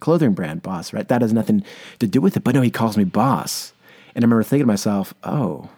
clothing 0.01 0.33
brand, 0.33 0.63
boss, 0.63 0.93
right? 0.93 1.07
That 1.09 1.23
has 1.23 1.33
nothing 1.33 1.65
to 1.99 2.07
do 2.07 2.21
with 2.21 2.37
it. 2.37 2.45
But 2.45 2.55
no, 2.55 2.63
he 2.63 2.71
calls 2.71 2.97
me 2.97 3.05
boss. 3.05 3.73
And 4.15 4.25
I 4.25 4.27
remember 4.27 4.43
thinking 4.43 4.65
to 4.65 4.67
myself, 4.67 5.15
oh, 5.25 5.69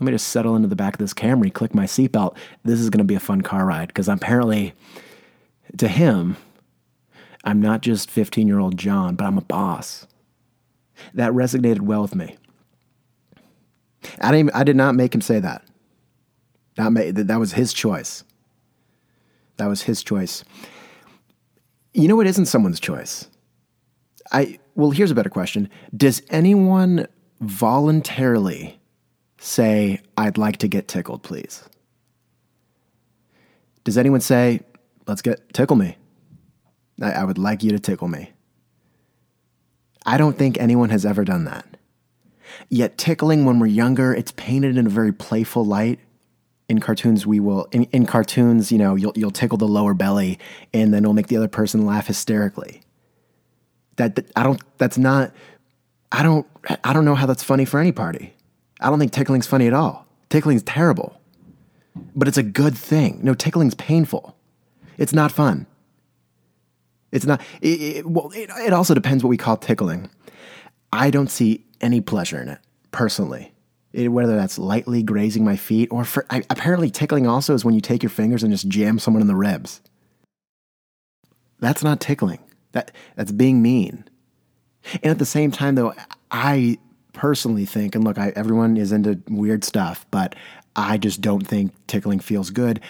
let 0.00 0.06
me 0.06 0.12
just 0.12 0.28
settle 0.28 0.56
into 0.56 0.68
the 0.68 0.76
back 0.76 0.94
of 0.94 0.98
this 0.98 1.12
Camry, 1.12 1.52
click 1.52 1.74
my 1.74 1.84
seatbelt. 1.84 2.34
This 2.64 2.80
is 2.80 2.88
going 2.88 2.98
to 2.98 3.04
be 3.04 3.14
a 3.14 3.20
fun 3.20 3.42
car 3.42 3.66
ride 3.66 3.88
because 3.88 4.08
apparently, 4.08 4.72
to 5.76 5.88
him, 5.88 6.38
I'm 7.44 7.60
not 7.60 7.82
just 7.82 8.10
15 8.10 8.48
year 8.48 8.58
old 8.58 8.78
John, 8.78 9.14
but 9.14 9.26
I'm 9.26 9.36
a 9.36 9.42
boss. 9.42 10.06
That 11.12 11.32
resonated 11.32 11.80
well 11.80 12.00
with 12.00 12.14
me. 12.14 12.38
I, 14.22 14.32
didn't, 14.32 14.54
I 14.54 14.64
did 14.64 14.76
not 14.76 14.94
make 14.94 15.14
him 15.14 15.20
say 15.20 15.38
that. 15.38 15.62
Not 16.78 16.92
make, 16.92 17.14
that 17.14 17.38
was 17.38 17.52
his 17.52 17.74
choice. 17.74 18.24
That 19.58 19.66
was 19.66 19.82
his 19.82 20.02
choice. 20.02 20.44
You 21.92 22.08
know, 22.08 22.20
it 22.20 22.26
isn't 22.26 22.46
someone's 22.46 22.80
choice. 22.80 23.28
I 24.32 24.58
well, 24.74 24.92
here's 24.92 25.10
a 25.10 25.14
better 25.14 25.28
question. 25.28 25.68
Does 25.94 26.22
anyone 26.30 27.06
voluntarily 27.40 28.79
say, 29.40 30.00
I'd 30.16 30.38
like 30.38 30.58
to 30.58 30.68
get 30.68 30.86
tickled, 30.86 31.22
please? 31.22 31.64
Does 33.84 33.96
anyone 33.96 34.20
say, 34.20 34.60
let's 35.06 35.22
get 35.22 35.52
tickle 35.54 35.76
me? 35.76 35.96
I, 37.02 37.12
I 37.12 37.24
would 37.24 37.38
like 37.38 37.62
you 37.62 37.72
to 37.72 37.78
tickle 37.78 38.06
me. 38.06 38.32
I 40.04 40.18
don't 40.18 40.36
think 40.36 40.58
anyone 40.58 40.90
has 40.90 41.06
ever 41.06 41.24
done 41.24 41.44
that. 41.44 41.66
Yet 42.68 42.98
tickling 42.98 43.46
when 43.46 43.58
we're 43.58 43.66
younger, 43.66 44.14
it's 44.14 44.32
painted 44.32 44.76
in 44.76 44.86
a 44.86 44.90
very 44.90 45.12
playful 45.12 45.64
light. 45.64 45.98
In 46.68 46.78
cartoons, 46.78 47.26
we 47.26 47.40
will 47.40 47.66
in, 47.72 47.84
in 47.84 48.06
cartoons, 48.06 48.70
you 48.70 48.78
know, 48.78 48.94
you'll 48.94 49.12
you'll 49.16 49.32
tickle 49.32 49.58
the 49.58 49.66
lower 49.66 49.92
belly 49.92 50.38
and 50.72 50.94
then 50.94 51.02
it'll 51.02 51.14
make 51.14 51.26
the 51.26 51.36
other 51.36 51.48
person 51.48 51.84
laugh 51.84 52.06
hysterically. 52.06 52.82
That, 53.96 54.14
that 54.14 54.30
I 54.36 54.44
don't 54.44 54.62
that's 54.78 54.96
not 54.96 55.32
I 56.12 56.22
don't 56.22 56.46
I 56.84 56.92
don't 56.92 57.04
know 57.04 57.16
how 57.16 57.26
that's 57.26 57.42
funny 57.42 57.64
for 57.64 57.80
any 57.80 57.90
party. 57.90 58.34
I 58.80 58.88
don't 58.88 58.98
think 58.98 59.12
tickling's 59.12 59.46
funny 59.46 59.66
at 59.66 59.74
all. 59.74 60.06
Tickling's 60.28 60.62
terrible. 60.62 61.20
But 62.14 62.28
it's 62.28 62.38
a 62.38 62.42
good 62.42 62.76
thing. 62.76 63.20
No, 63.22 63.34
tickling's 63.34 63.74
painful. 63.74 64.36
It's 64.96 65.12
not 65.12 65.32
fun. 65.32 65.66
It's 67.12 67.26
not. 67.26 67.40
It, 67.60 67.80
it, 67.80 68.06
well, 68.06 68.30
it, 68.34 68.50
it 68.58 68.72
also 68.72 68.94
depends 68.94 69.24
what 69.24 69.30
we 69.30 69.36
call 69.36 69.56
tickling. 69.56 70.08
I 70.92 71.10
don't 71.10 71.30
see 71.30 71.64
any 71.80 72.00
pleasure 72.00 72.40
in 72.40 72.48
it 72.48 72.60
personally. 72.92 73.52
It, 73.92 74.08
whether 74.08 74.36
that's 74.36 74.58
lightly 74.58 75.02
grazing 75.02 75.44
my 75.44 75.56
feet 75.56 75.88
or 75.90 76.04
for, 76.04 76.24
I, 76.30 76.44
apparently 76.48 76.90
tickling 76.90 77.26
also 77.26 77.54
is 77.54 77.64
when 77.64 77.74
you 77.74 77.80
take 77.80 78.02
your 78.02 78.10
fingers 78.10 78.44
and 78.44 78.52
just 78.52 78.68
jam 78.68 79.00
someone 79.00 79.20
in 79.20 79.26
the 79.26 79.34
ribs. 79.34 79.80
That's 81.58 81.82
not 81.82 82.00
tickling. 82.00 82.38
That 82.72 82.92
that's 83.16 83.32
being 83.32 83.60
mean. 83.60 84.04
And 85.02 85.10
at 85.10 85.18
the 85.18 85.26
same 85.26 85.50
time, 85.50 85.74
though, 85.74 85.92
I 86.30 86.78
personally 87.12 87.64
think, 87.64 87.94
and 87.94 88.04
look, 88.04 88.18
I, 88.18 88.32
everyone 88.36 88.76
is 88.76 88.92
into 88.92 89.20
weird 89.28 89.64
stuff, 89.64 90.06
but 90.10 90.34
I 90.76 90.98
just 90.98 91.20
don't 91.20 91.46
think 91.46 91.72
tickling 91.86 92.20
feels 92.20 92.50
good. 92.50 92.80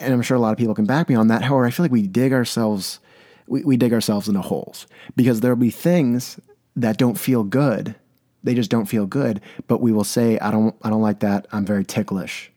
And 0.00 0.12
I'm 0.12 0.22
sure 0.22 0.36
a 0.36 0.40
lot 0.40 0.52
of 0.52 0.58
people 0.58 0.74
can 0.74 0.86
back 0.86 1.08
me 1.08 1.14
on 1.14 1.28
that. 1.28 1.42
However, 1.42 1.66
I 1.66 1.70
feel 1.70 1.84
like 1.84 1.92
we 1.92 2.06
dig 2.06 2.32
ourselves 2.32 3.00
we, 3.46 3.62
we 3.62 3.76
dig 3.76 3.92
ourselves 3.92 4.28
into 4.28 4.40
holes 4.40 4.86
because 5.16 5.40
there'll 5.40 5.56
be 5.56 5.70
things 5.70 6.40
that 6.76 6.98
don't 6.98 7.18
feel 7.18 7.44
good. 7.44 7.94
They 8.42 8.54
just 8.54 8.70
don't 8.70 8.86
feel 8.86 9.06
good, 9.06 9.40
but 9.68 9.80
we 9.80 9.92
will 9.92 10.04
say, 10.04 10.38
I 10.38 10.50
don't, 10.50 10.74
I 10.82 10.90
don't 10.90 11.02
like 11.02 11.20
that. 11.20 11.46
I'm 11.52 11.64
very 11.64 11.84
ticklish. 11.84 12.50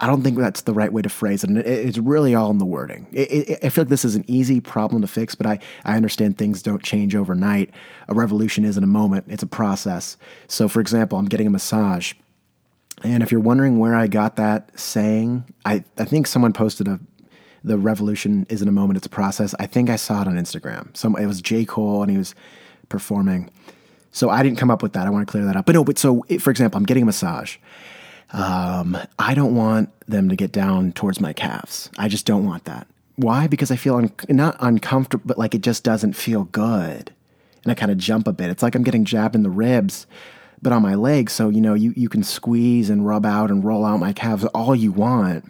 I 0.00 0.06
don't 0.06 0.22
think 0.22 0.38
that's 0.38 0.62
the 0.62 0.72
right 0.72 0.92
way 0.92 1.02
to 1.02 1.08
phrase 1.08 1.42
it. 1.42 1.50
And 1.50 1.58
it's 1.58 1.98
really 1.98 2.34
all 2.34 2.50
in 2.50 2.58
the 2.58 2.64
wording. 2.64 3.08
It, 3.10 3.48
it, 3.48 3.64
I 3.64 3.68
feel 3.68 3.82
like 3.82 3.88
this 3.88 4.04
is 4.04 4.14
an 4.14 4.24
easy 4.28 4.60
problem 4.60 5.02
to 5.02 5.08
fix, 5.08 5.34
but 5.34 5.46
I, 5.46 5.58
I 5.84 5.96
understand 5.96 6.38
things 6.38 6.62
don't 6.62 6.82
change 6.82 7.16
overnight. 7.16 7.70
A 8.08 8.14
revolution 8.14 8.64
isn't 8.64 8.82
a 8.82 8.88
moment, 8.88 9.26
it's 9.28 9.42
a 9.42 9.48
process. 9.48 10.16
So, 10.46 10.68
for 10.68 10.80
example, 10.80 11.18
I'm 11.18 11.26
getting 11.26 11.48
a 11.48 11.50
massage. 11.50 12.14
And 13.02 13.22
if 13.22 13.32
you're 13.32 13.40
wondering 13.40 13.78
where 13.78 13.94
I 13.94 14.06
got 14.06 14.36
that 14.36 14.78
saying, 14.78 15.44
I, 15.64 15.84
I 15.96 16.04
think 16.04 16.26
someone 16.26 16.52
posted 16.52 16.88
a 16.88 17.00
the 17.64 17.76
revolution 17.76 18.46
isn't 18.48 18.68
a 18.68 18.72
moment, 18.72 18.96
it's 18.96 19.06
a 19.06 19.10
process. 19.10 19.54
I 19.58 19.66
think 19.66 19.90
I 19.90 19.96
saw 19.96 20.22
it 20.22 20.28
on 20.28 20.34
Instagram. 20.34 20.96
Some 20.96 21.16
it 21.16 21.26
was 21.26 21.42
J. 21.42 21.64
Cole 21.64 22.02
and 22.02 22.10
he 22.10 22.16
was 22.16 22.34
performing. 22.88 23.50
So 24.10 24.30
I 24.30 24.42
didn't 24.42 24.58
come 24.58 24.70
up 24.70 24.82
with 24.82 24.92
that. 24.94 25.06
I 25.06 25.10
want 25.10 25.26
to 25.26 25.30
clear 25.30 25.44
that 25.44 25.56
up. 25.56 25.66
But 25.66 25.74
no, 25.74 25.84
but 25.84 25.98
so 25.98 26.24
for 26.40 26.50
example, 26.50 26.78
I'm 26.78 26.84
getting 26.84 27.02
a 27.02 27.06
massage. 27.06 27.56
Um, 28.32 28.98
I 29.18 29.34
don't 29.34 29.54
want 29.54 29.90
them 30.06 30.28
to 30.28 30.36
get 30.36 30.52
down 30.52 30.92
towards 30.92 31.20
my 31.20 31.32
calves. 31.32 31.90
I 31.98 32.08
just 32.08 32.26
don't 32.26 32.44
want 32.44 32.64
that. 32.64 32.86
Why? 33.16 33.46
Because 33.46 33.70
I 33.70 33.76
feel 33.76 33.96
un- 33.96 34.12
not 34.28 34.56
uncomfortable, 34.60 35.24
but 35.26 35.38
like 35.38 35.54
it 35.54 35.62
just 35.62 35.82
doesn't 35.82 36.12
feel 36.12 36.44
good. 36.44 37.12
And 37.64 37.72
I 37.72 37.74
kind 37.74 37.90
of 37.90 37.98
jump 37.98 38.28
a 38.28 38.32
bit. 38.32 38.50
It's 38.50 38.62
like 38.62 38.74
I'm 38.74 38.84
getting 38.84 39.04
jabbed 39.04 39.34
in 39.34 39.42
the 39.42 39.50
ribs, 39.50 40.06
but 40.62 40.72
on 40.72 40.82
my 40.82 40.94
legs. 40.94 41.32
So, 41.32 41.48
you 41.48 41.60
know, 41.60 41.74
you, 41.74 41.92
you 41.96 42.08
can 42.08 42.22
squeeze 42.22 42.90
and 42.90 43.06
rub 43.06 43.26
out 43.26 43.50
and 43.50 43.64
roll 43.64 43.84
out 43.84 43.98
my 43.98 44.12
calves 44.12 44.44
all 44.46 44.74
you 44.74 44.92
want 44.92 45.44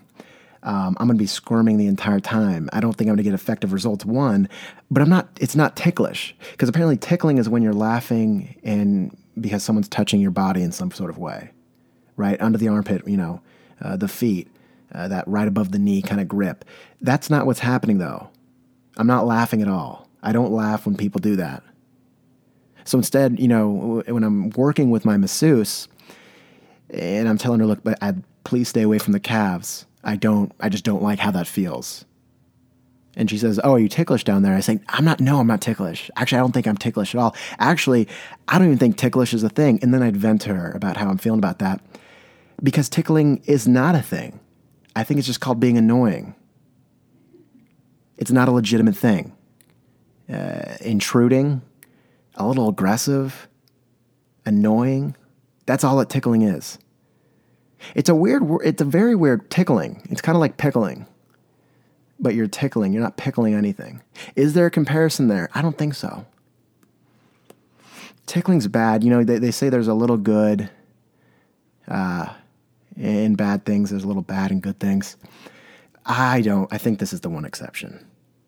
um, 0.63 0.97
I'm 0.99 1.07
going 1.07 1.17
to 1.17 1.23
be 1.23 1.27
squirming 1.27 1.79
the 1.79 1.87
entire 1.87 2.21
time. 2.21 2.69
I 2.73 2.81
don't 2.81 2.93
think 2.93 3.09
I'm 3.09 3.15
going 3.15 3.19
to 3.19 3.23
get 3.23 3.35
effective 3.35 3.73
results. 3.73 4.05
One, 4.05 4.49
but 4.91 5.03
I'm 5.03 5.09
not. 5.09 5.29
It's 5.41 5.57
not 5.57 5.77
ticklish 5.77 6.35
because 6.53 6.69
apparently 6.69 6.97
tickling 6.97 7.39
is 7.39 7.49
when 7.49 7.63
you're 7.63 7.73
laughing 7.73 8.59
and 8.65 9.17
because 9.41 9.63
someone's 9.63 9.89
touching 9.89 10.21
your 10.21 10.31
body 10.31 10.63
in 10.63 10.73
some 10.73 10.91
sort 10.91 11.11
of 11.11 11.19
way, 11.19 11.51
right 12.19 12.41
under 12.41 12.59
the 12.59 12.69
armpit. 12.69 13.07
You 13.07 13.17
know, 13.17 13.41
uh, 13.81 13.97
the 13.97 14.09
feet, 14.09 14.49
uh, 14.93 15.09
that 15.09 15.27
right 15.27 15.49
above 15.49 15.73
the 15.73 15.79
knee 15.79 16.03
kind 16.03 16.21
of 16.21 16.29
grip. 16.29 16.65
That's 17.01 17.31
not 17.31 17.47
what's 17.47 17.61
happening 17.61 17.99
though. 17.99 18.29
I'm 18.97 19.07
not 19.07 19.27
laughing 19.27 19.63
at 19.63 19.69
all. 19.69 20.09
I 20.23 20.33
don't 20.33 20.53
laugh 20.53 20.85
when 20.85 20.97
people 20.97 21.21
do 21.21 21.37
that. 21.37 21.63
So 22.85 22.99
instead, 22.99 23.39
you 23.39 23.49
know, 23.49 24.03
when 24.07 24.25
I'm 24.25 24.51
working 24.51 24.91
with 24.91 25.05
my 25.05 25.17
masseuse 25.17 25.89
and 26.91 27.29
I'm 27.29 27.39
telling 27.39 27.61
her, 27.61 27.67
look, 27.67 27.85
but 27.85 27.99
please 28.45 28.69
stay 28.69 28.83
away 28.83 28.99
from 28.99 29.13
the 29.13 29.21
calves 29.21 29.87
I 30.05 30.17
don't, 30.17 30.53
I 30.61 30.69
just 30.69 30.85
don't 30.85 31.03
like 31.03 31.19
how 31.19 31.31
that 31.33 31.47
feels. 31.47 32.05
And 33.17 33.29
she 33.29 33.37
says, 33.37 33.59
Oh, 33.65 33.73
are 33.73 33.79
you 33.79 33.89
ticklish 33.89 34.23
down 34.23 34.43
there? 34.43 34.55
I 34.55 34.61
say, 34.61 34.81
I'm 34.89 35.05
not, 35.05 35.21
no, 35.21 35.41
I'm 35.41 35.47
not 35.47 35.61
ticklish. 35.61 36.11
Actually, 36.17 36.39
I 36.39 36.41
don't 36.43 36.53
think 36.53 36.67
I'm 36.67 36.77
ticklish 36.77 37.15
at 37.15 37.21
all. 37.21 37.35
Actually, 37.59 38.07
I 38.47 38.59
don't 38.59 38.69
even 38.69 38.79
think 38.79 38.97
ticklish 38.97 39.35
is 39.35 39.43
a 39.43 39.49
thing. 39.49 39.81
And 39.83 39.93
then 39.93 40.03
I'd 40.03 40.17
vent 40.17 40.43
to 40.43 40.55
her 40.55 40.71
about 40.71 40.97
how 40.97 41.09
I'm 41.09 41.19
feeling 41.19 41.41
about 41.41 41.59
that 41.59 41.83
because 42.63 42.89
tickling 42.89 43.43
is 43.47 43.69
not 43.69 43.95
a 43.95 44.03
thing. 44.03 44.41
I 44.97 45.05
think 45.05 45.19
it's 45.19 45.27
just 45.27 45.41
called 45.41 45.61
being 45.61 45.79
annoying. 45.79 46.35
It's 48.17 48.33
not 48.33 48.49
a 48.49 48.53
legitimate 48.53 48.97
thing. 48.97 49.33
Uh, 50.29 50.77
intruding, 50.81 51.63
a 52.35 52.47
little 52.47 52.69
aggressive, 52.69 53.49
annoying. 54.45 55.17
That's 55.67 55.85
all 55.85 55.97
that 55.99 56.11
tickling 56.11 56.43
is. 56.43 56.79
It's 57.95 58.09
a 58.09 58.15
weird, 58.15 58.43
it's 58.65 58.83
a 58.83 58.85
very 58.85 59.15
weird 59.15 59.51
tickling. 59.51 60.07
It's 60.11 60.21
kind 60.21 60.35
of 60.35 60.41
like 60.41 60.57
pickling, 60.57 61.07
but 62.19 62.35
you're 62.35 62.49
tickling. 62.49 62.93
You're 62.93 63.03
not 63.03 63.17
pickling 63.17 63.55
anything. 63.55 64.03
Is 64.35 64.55
there 64.55 64.67
a 64.67 64.71
comparison 64.71 65.29
there? 65.29 65.49
I 65.55 65.63
don't 65.63 65.79
think 65.79 65.95
so. 65.95 66.27
Tickling's 68.27 68.67
bad. 68.67 69.05
You 69.05 69.11
know, 69.11 69.25
they, 69.25 69.39
they 69.39 69.53
say 69.53 69.69
there's 69.69 69.89
a 69.89 69.95
little 69.95 70.19
good 70.19 70.69
uh, 71.87 72.35
in 72.99 73.35
bad 73.35 73.65
things, 73.65 73.91
there's 73.91 74.05
a 74.05 74.09
little 74.09 74.23
bad 74.23 74.51
in 74.51 74.61
good 74.61 74.81
things. 74.81 75.17
I 76.05 76.41
don't, 76.41 76.73
I 76.73 76.79
think 76.79 76.99
this 76.99 77.13
is 77.13 77.21
the 77.21 77.29
one 77.29 77.45
exception. 77.45 78.05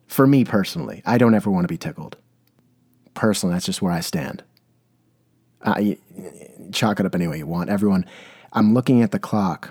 For 0.06 0.26
me 0.26 0.44
personally, 0.44 1.02
I 1.06 1.18
don't 1.18 1.34
ever 1.34 1.50
want 1.50 1.64
to 1.64 1.68
be 1.72 1.78
tickled. 1.78 2.16
Personally, 3.14 3.54
that's 3.54 3.66
just 3.66 3.82
where 3.82 3.92
I 3.92 4.00
stand. 4.00 4.42
Uh, 5.62 5.92
chalk 6.72 6.98
it 6.98 7.06
up 7.06 7.14
any 7.14 7.28
way 7.28 7.38
you 7.38 7.46
want. 7.46 7.70
Everyone, 7.70 8.06
I'm 8.52 8.74
looking 8.74 9.02
at 9.02 9.10
the 9.10 9.18
clock. 9.18 9.70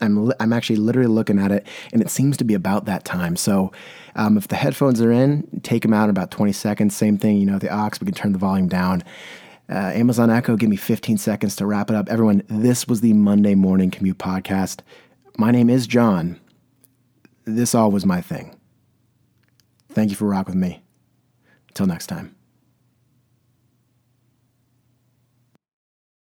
I'm, 0.00 0.26
li- 0.26 0.34
I'm 0.40 0.52
actually 0.52 0.76
literally 0.76 1.08
looking 1.08 1.38
at 1.38 1.50
it, 1.50 1.66
and 1.92 2.00
it 2.00 2.10
seems 2.10 2.36
to 2.38 2.44
be 2.44 2.54
about 2.54 2.84
that 2.86 3.04
time. 3.04 3.36
So, 3.36 3.72
um, 4.16 4.36
if 4.36 4.48
the 4.48 4.56
headphones 4.56 5.00
are 5.00 5.10
in, 5.10 5.60
take 5.62 5.82
them 5.82 5.92
out 5.92 6.04
in 6.04 6.10
about 6.10 6.30
20 6.30 6.52
seconds. 6.52 6.94
Same 6.94 7.18
thing, 7.18 7.38
you 7.38 7.46
know, 7.46 7.58
the 7.58 7.74
aux, 7.74 7.90
we 8.00 8.06
can 8.06 8.14
turn 8.14 8.32
the 8.32 8.38
volume 8.38 8.68
down. 8.68 9.02
Uh, 9.68 9.92
Amazon 9.94 10.30
Echo, 10.30 10.56
give 10.56 10.68
me 10.68 10.76
15 10.76 11.16
seconds 11.18 11.56
to 11.56 11.66
wrap 11.66 11.90
it 11.90 11.96
up. 11.96 12.08
Everyone, 12.08 12.42
this 12.48 12.86
was 12.86 13.00
the 13.00 13.14
Monday 13.14 13.54
Morning 13.54 13.90
Commute 13.90 14.18
Podcast. 14.18 14.80
My 15.38 15.50
name 15.50 15.70
is 15.70 15.86
John. 15.86 16.38
This 17.44 17.74
all 17.74 17.90
was 17.90 18.04
my 18.04 18.20
thing. 18.20 18.58
Thank 19.90 20.10
you 20.10 20.16
for 20.16 20.26
rocking 20.26 20.54
with 20.54 20.62
me. 20.62 20.82
Until 21.68 21.86
next 21.86 22.06
time. 22.08 22.33